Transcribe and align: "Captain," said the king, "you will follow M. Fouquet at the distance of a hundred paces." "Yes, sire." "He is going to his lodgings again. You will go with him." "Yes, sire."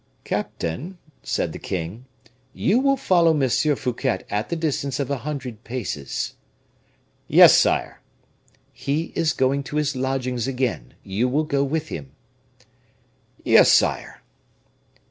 "Captain," 0.23 0.97
said 1.21 1.53
the 1.53 1.59
king, 1.59 2.05
"you 2.55 2.79
will 2.79 2.97
follow 2.97 3.39
M. 3.39 3.47
Fouquet 3.75 4.23
at 4.31 4.49
the 4.49 4.55
distance 4.55 4.99
of 4.99 5.11
a 5.11 5.19
hundred 5.19 5.63
paces." 5.63 6.33
"Yes, 7.27 7.53
sire." 7.55 8.01
"He 8.73 9.11
is 9.15 9.31
going 9.31 9.61
to 9.65 9.75
his 9.75 9.95
lodgings 9.95 10.47
again. 10.47 10.95
You 11.03 11.29
will 11.29 11.43
go 11.43 11.63
with 11.63 11.89
him." 11.89 12.13
"Yes, 13.43 13.71
sire." 13.71 14.23